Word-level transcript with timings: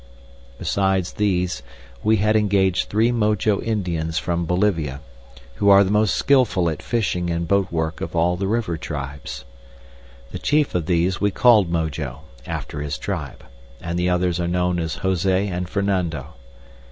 Besides 0.57 1.13
these, 1.13 1.61
we 2.03 2.17
had 2.17 2.35
engaged 2.35 2.89
three 2.89 3.11
Mojo 3.11 3.61
Indians 3.61 4.17
from 4.17 4.45
Bolivia, 4.47 4.99
who 5.57 5.69
are 5.69 5.83
the 5.83 5.91
most 5.91 6.15
skilful 6.15 6.71
at 6.71 6.81
fishing 6.81 7.29
and 7.29 7.47
boat 7.47 7.71
work 7.71 8.01
of 8.01 8.15
all 8.15 8.35
the 8.35 8.47
river 8.47 8.77
tribes. 8.77 9.45
The 10.31 10.39
chief 10.39 10.73
of 10.73 10.87
these 10.87 11.21
we 11.21 11.29
called 11.29 11.69
Mojo, 11.71 12.21
after 12.47 12.81
his 12.81 12.97
tribe, 12.97 13.43
and 13.79 13.99
the 13.99 14.09
others 14.09 14.39
are 14.39 14.47
known 14.47 14.79
as 14.79 14.95
Jose 15.05 15.47
and 15.47 15.69
Fernando. 15.69 16.33